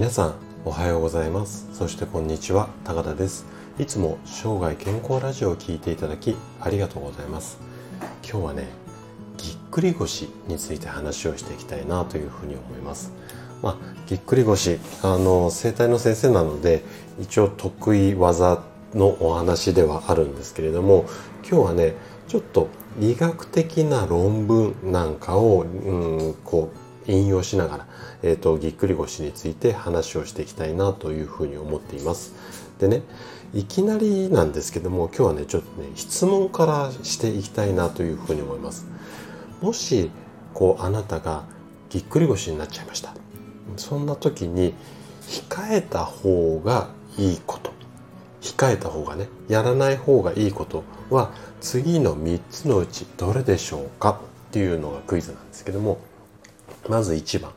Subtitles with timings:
[0.00, 0.34] 皆さん
[0.64, 1.68] おはようございます。
[1.74, 3.44] そしてこんにちは高田です。
[3.78, 7.58] いつも生涯健康ラジオを聞いていただきありがとうございます。
[8.26, 8.68] 今日はね
[9.36, 13.12] ぎっくり腰について話をしていきたいなというふうに思います。
[13.60, 13.76] まあ、
[14.06, 16.82] ぎっくり腰あの整体の先生なので
[17.20, 18.62] 一応得意技
[18.94, 21.04] のお話ではあるんですけれども
[21.46, 21.94] 今日はね
[22.26, 26.79] ちょっと医学的な論文なんかを、うん、こう
[27.10, 27.86] 引用しながら、
[28.22, 32.34] えーと、ぎっくり腰について話をしていきたいなというふうに思っています。
[32.78, 33.02] でね
[33.52, 38.86] いきなりなんですけども今日はねちょっとね質問からしていきたいなというふうに思います。
[39.60, 40.10] もし
[40.54, 41.44] こうあなたが
[41.90, 43.14] ぎっくり腰になっちゃいました
[43.76, 44.74] そんな時に
[45.22, 47.72] 控えた方がいいこと
[48.40, 55.98] 控えた方がねやらない方がいいことは次の3つのうちどれでしょうかっていうのがクイズなんですけども
[56.88, 57.52] まず1番。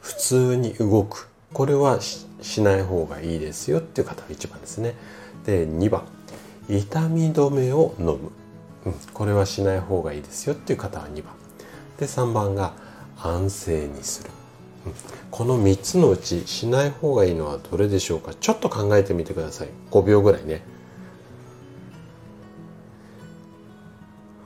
[0.00, 1.28] 普通に動く。
[1.52, 4.94] これはしない方がいいですよっていう方が1番ですね。
[5.46, 6.04] で2番。
[6.68, 8.18] 痛み止めを飲む、
[8.84, 11.32] うん、これはしない方がいいですよっていう方は2番。
[11.98, 12.74] で3番が
[13.20, 14.30] 安静にする、
[14.86, 14.92] うん、
[15.30, 18.34] この3つのうちしない方がいいのはどれでしょうか？
[18.34, 19.68] ちょっと考えてみてください。
[19.90, 20.62] 5秒ぐらいね。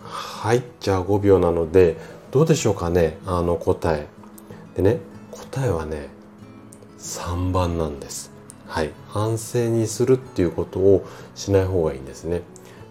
[0.05, 0.63] はい。
[0.81, 1.97] じゃあ5秒なので
[2.31, 3.19] どうでしょうかね？
[3.27, 4.07] あの答え。
[4.77, 4.99] でね
[5.31, 6.09] 答えはね
[6.99, 8.31] 3番なんです。
[8.67, 8.91] はい。
[9.13, 12.43] 安静にするっていうことをしない方がいいんですね。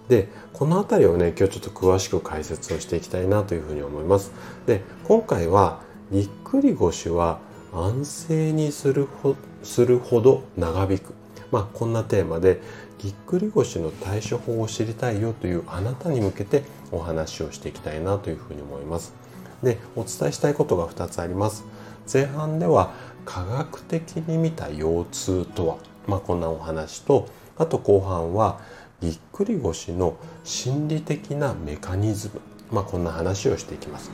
[0.10, 4.32] でこの辺りをね今日ちょっと詳しく解説をしていきたいなというふうに思います。
[4.68, 7.40] で今回はぎっくり腰は
[7.74, 11.14] 安静にするほするほど長引く。
[11.52, 12.62] まあこんなテーマで
[13.00, 19.21] ぎっくり腰の対処法を知りたいよというあなたに向けてお話をしていきたいなというふうに思います。
[19.64, 21.64] でお伝えしたいことが2つあります。
[22.12, 22.92] 前半では
[23.26, 25.78] 科学的に見た腰痛とは、
[26.08, 27.28] まあ、こんなお話と
[27.58, 28.60] あと後半は
[29.00, 34.12] ぎっくり腰の心理的なメカニズム、まあ、こんな話をしていきます。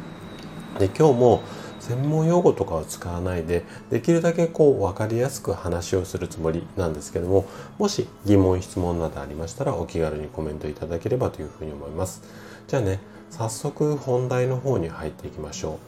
[0.80, 1.41] で今日も
[1.80, 7.46] 専門用語とかを使わないでできるだけこう分かりやすく話をするつもりなんですけども
[7.78, 12.22] もし疑問質問などありましたらお気軽にコメントいただければというふうに思います
[12.68, 15.79] じゃあね早速本題の方に入っていきましょ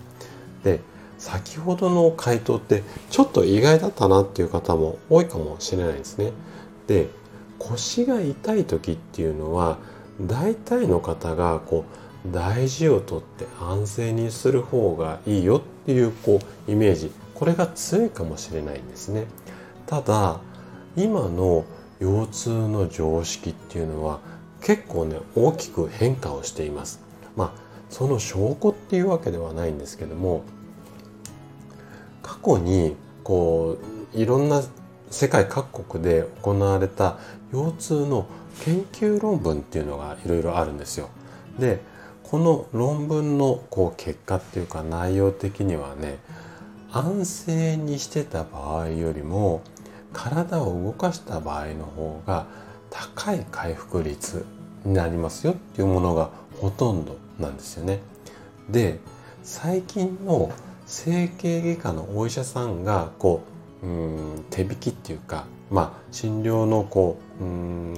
[0.62, 0.66] う。
[0.66, 0.82] で
[1.18, 6.32] 先ほどの回答ってちょっと意外だったなっていう方も多いかもしれないですね。
[6.88, 7.10] で
[7.58, 9.78] 腰が痛い時っていうのは
[10.22, 11.86] 大体の方がこ
[12.26, 17.12] う大事をとって安静にする方がいいよっていうこうイメージ。
[17.36, 19.26] これが強いかもしれないんですね。
[19.88, 20.42] ただ
[20.96, 21.66] 今の
[22.00, 24.20] 腰痛の常識っていうのは
[24.62, 27.09] 結構ね大きく変化をしています。
[27.40, 30.44] まあその証拠っていうわけではないんですけども
[32.22, 33.78] 過去にこ
[34.14, 34.62] ういろんな
[35.10, 37.18] 世界各国で行われた
[37.54, 38.28] 腰痛の
[38.66, 41.10] 研究論文っていうのがいろいろあるんですよ。
[41.58, 41.80] で
[42.24, 46.20] この論文のこう結果っていうか内容的にはね
[46.92, 49.62] 安静にしてた場合よりも
[50.12, 52.46] 体を動かした場合の方が
[52.90, 54.46] 高い回復率
[54.84, 56.30] になりますよっていうものが
[56.60, 58.00] ほとんどなんですよね。
[58.70, 59.00] で
[59.44, 60.52] 最近の
[60.86, 63.44] 整形外科のお医者さんがこ
[63.84, 63.90] うう
[64.40, 67.48] ん手引きっていうかまあ、診療のこうう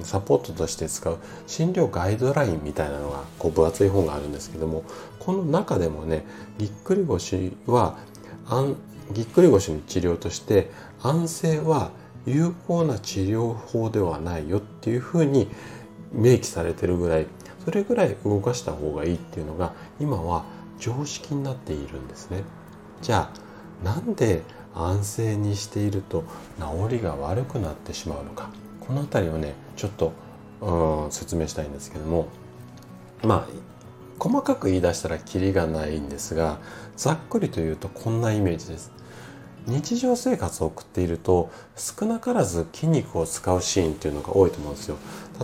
[0.04, 4.84] サポートとして使う診療ガイドラインみたいなのがこう分厚い本があるんですけども
[5.18, 6.24] この中でもね
[6.58, 7.96] ぎっくり腰は
[8.46, 8.76] あん
[9.12, 10.70] ぎっくり腰の治療として
[11.02, 11.90] 安静は
[12.26, 15.48] 有効な治療法ではないよっていうふうに
[16.12, 17.26] 明記されてるぐらい
[17.64, 20.44] それぐらい動かした方がいいっていうのが今は
[20.78, 22.42] 常識になっているんですね。
[23.00, 24.42] じゃあなんで
[24.74, 26.24] 安静にしていると
[26.58, 28.48] 治りが悪くなってしまうのか
[28.80, 30.12] この辺りをねちょっと、
[30.60, 32.28] うん、説明したいんですけども
[33.22, 33.62] まあ
[34.18, 36.58] 細かく言い出したらキリがないんですが
[36.96, 38.92] ざっくりと言うとこんなイメージです。
[39.66, 44.96] 日常生活を送っていると少なからず筋肉を使うシーンっていうのが多いと思うんですよ。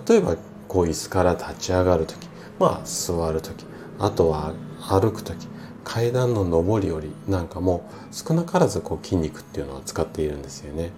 [0.09, 0.37] 例えば
[0.69, 2.29] こう椅子から立ち上がる時
[2.59, 3.65] まあ座る時
[3.99, 5.49] あとは歩く時
[5.85, 10.93] 階段の上り下りなんかも少なからずこう筋肉っていうのは使っているんですよね。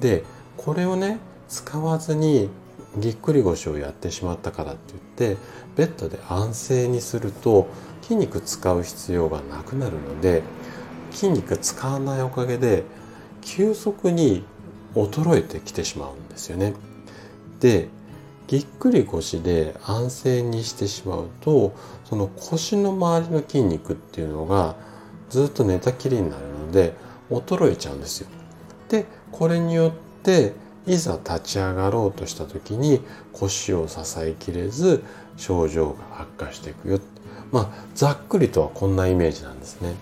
[0.00, 0.24] で
[0.56, 1.18] これをね
[1.48, 2.48] 使わずに
[2.96, 5.40] ぎっくり腰をやってしまったからって言って
[5.76, 7.68] ベッドで安静にすると
[8.02, 10.42] 筋肉使う必要がなくなるので
[11.10, 12.84] 筋肉使わないおかげで
[13.40, 14.44] 急速に
[14.94, 16.74] 衰えてきてしまうんですよね。
[17.60, 17.88] で
[18.48, 21.74] ぎっくり腰で安静にしてしまうと
[22.04, 24.74] その腰の周りの筋肉っていうのが
[25.28, 26.94] ずっと寝たきりになるので
[27.30, 28.28] 衰えちゃうんですよ。
[28.88, 30.54] でこれによって
[30.86, 33.02] いざ立ち上がろうとした時に
[33.34, 35.04] 腰を支えきれず
[35.36, 36.98] 症状が悪化していくよ
[37.52, 39.94] まあざっくりとはこんなイメージなんですね。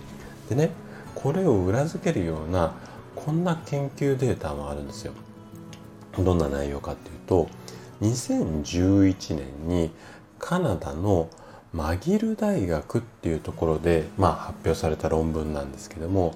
[0.48, 0.70] でね
[1.16, 2.74] これを裏付けるような
[3.16, 5.12] こんな研究データもあるんですよ。
[6.16, 7.48] どんな内容かっていうと
[8.00, 9.90] 2011年に
[10.38, 11.28] カナダの
[11.72, 16.34] マギル大学っていうところで、まあ、発表された論文なんですけども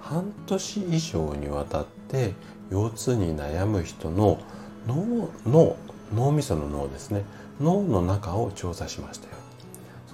[0.00, 2.34] 半年以上にわたって
[2.70, 4.38] 腰痛に悩む人の
[4.86, 5.76] 脳の
[6.14, 7.22] 脳みその脳ですね。
[7.60, 9.34] 脳の中を調査しましたよ。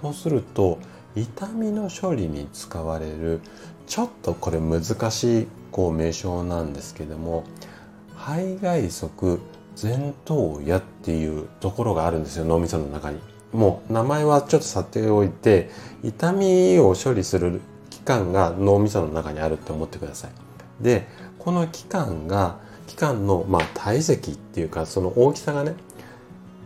[0.02, 0.78] そうすると
[1.14, 3.40] 痛みの処理に使われる
[3.86, 7.44] ちょっとこれ難しいこう名称なんですけども
[8.16, 9.38] 肺外側
[9.80, 13.18] 前頭野っていうところがあるんですよ脳みその中に
[13.52, 15.70] もう名前はちょっとさておいて
[16.02, 17.60] 痛みを処理する
[17.90, 20.30] 器官が脳みその中にあるって思ってください
[20.82, 21.06] で
[21.38, 25.74] この器官が器官のまあ体積っていうかその大きさがね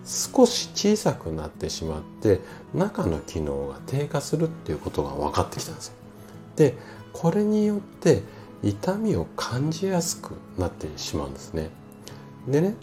[0.04, 2.40] 少し小さくなってしまって
[2.74, 5.94] 中の機能が低下するっていうことが分かってきたんですよ。
[6.56, 6.74] で
[7.12, 8.22] これによって
[8.62, 11.70] 痛みを感じやすくなってしまうんですね。
[12.48, 12.74] でね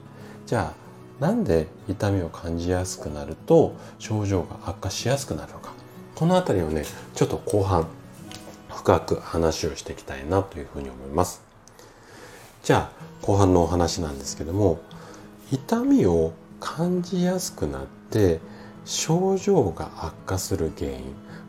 [0.46, 0.86] じゃあ
[1.24, 5.74] なんで痛みを感じやすくなると症状が悪化しやすくなるのか
[6.14, 7.88] この辺りをねちょっと後半
[8.70, 11.42] 深く話をしていきたいなというふうに思います。
[12.64, 14.80] じゃあ後半のお話なんですけども
[15.52, 18.40] 痛みを感じやすくなって
[18.86, 21.04] 症状が悪化する原因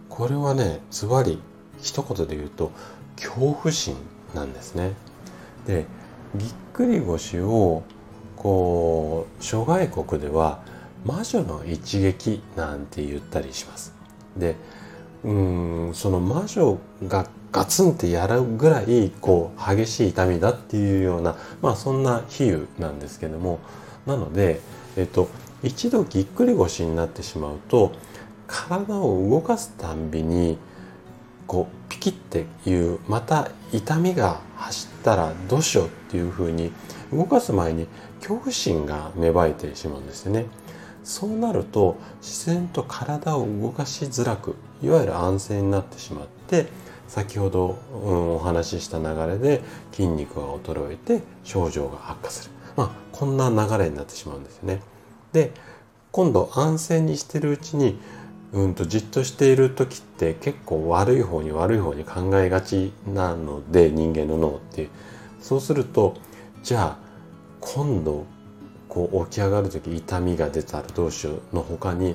[0.09, 1.41] これはねズバリ
[1.81, 2.71] 一言で言うと
[3.17, 3.97] 恐怖心
[4.35, 4.93] なんですね。
[5.67, 5.87] で
[6.35, 7.83] ぎっくり腰を
[8.37, 10.61] こう諸外国では
[11.05, 13.95] 魔女の一撃なんて言ったりします。
[14.37, 14.57] で
[15.25, 16.79] うんその魔女
[17.09, 23.61] がガツンってやるぐらいこう激しい痛みだっていうようなまあそんな比喩なんですけども
[24.05, 24.61] なので、
[24.97, 25.29] えっと、
[25.63, 27.93] 一度ぎっくり腰になってしまうと
[28.47, 30.59] 体を動かすたんびに
[31.47, 36.73] こうピキっていうまた痛みが走ったらどうしようっていうふうに
[37.13, 37.87] 動かす前に
[38.27, 40.47] 恐怖心が芽生えてしまうんですよね。
[41.05, 46.67] そうなると自然と体を動かしづらくいわゆる安静になってしまって
[47.07, 49.63] 先ほど、うん、お話しした流れで
[49.93, 54.83] 筋肉が衰えて症状が悪化する、まあ、こんな流れになってしまうんですよね。
[55.33, 55.53] で
[56.11, 58.01] 今度安静にしてるうちに
[58.53, 64.89] うんとじっとしている時って結構悪い方に悪い方に考えがちなので人間の脳って
[65.41, 66.17] そうすると
[66.65, 67.06] じゃあ
[67.75, 68.27] 今度
[68.89, 72.15] こう起き上がる時痛みが出たらどうしようの他に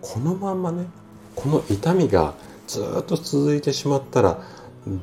[0.00, 0.86] このまんまね
[1.34, 2.34] この痛みが
[2.68, 4.40] ずっと続いてしまったら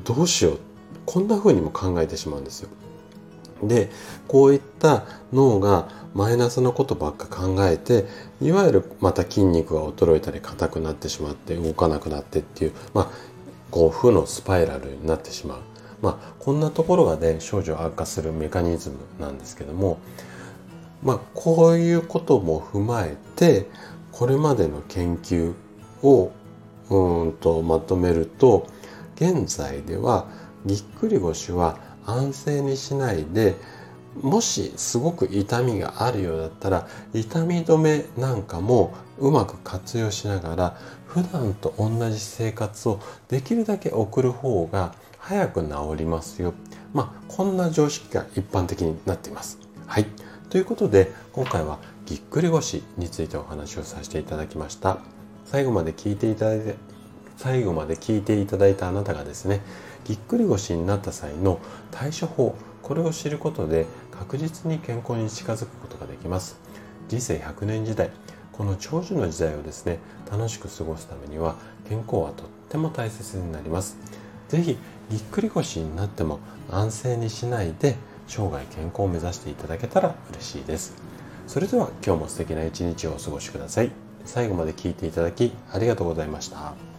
[0.04, 0.58] どうしよう
[1.04, 2.70] こんな風にも考えてしまうんですよ。
[3.62, 3.90] で
[4.26, 8.06] こういった脳がマイナスのことばっか考えて
[8.40, 13.10] いわゆるまた筋肉が衰えたり硬くなってしまって動かなくなってっていうまあ
[13.70, 15.71] こう負のスパイラルになってしまう。
[16.02, 19.98] まあ、こんなところがね症状悪化するメカニズムなんですけども、
[21.02, 23.68] まあ、こういうことも踏まえて
[24.10, 25.54] これまでの研究
[26.02, 26.32] を
[26.90, 28.66] うんとまとめると
[29.14, 30.26] 現在では
[30.66, 33.54] ぎっくり腰は安静にしないで
[34.20, 40.76] もしすごく痛みがあるようだったら痛み止めなんかもうまく活用しながら
[41.06, 46.52] 普段と同じ生活をできるだけ送る方が早く治りますよ。
[46.92, 49.58] まあこんな常識が一般的になっています。
[49.86, 50.06] はい。
[50.50, 54.98] ということで今回はぎっくり腰についてお話をさせていただきました。
[55.44, 56.74] 最後まで聞いていただいて
[57.36, 59.60] 最後まで聞いていただいたあなたがですね
[60.04, 62.54] ぎっくり腰になった際の対処法
[62.92, 66.58] これを知ることで確実に健康に近づくことができます。
[67.08, 68.10] 人生100年時代
[68.52, 69.98] この長寿の時代をですね
[70.30, 71.56] 楽しく過ごすためには
[71.88, 73.96] 健康はとっても大切になります。
[74.50, 74.76] 是非
[75.10, 76.38] ぎっくり腰になっても
[76.70, 77.96] 安静にしないで
[78.28, 80.94] 生涯健康を目指していただけたら嬉しいです。
[81.46, 83.90] それでは今日も素敵な一日をお過ごしください。
[84.26, 86.91] 最後まで聞いていただきありがとうございました。